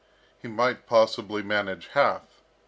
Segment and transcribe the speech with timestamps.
[0.41, 2.41] He might possibly manage half.